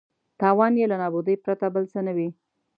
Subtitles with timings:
[0.39, 2.29] تاوان یې له نابودۍ پرته بل څه نه وي.